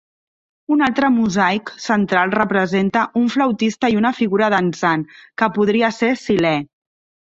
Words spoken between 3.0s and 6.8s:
un flautista i una figura dansant, que podria ser Silè.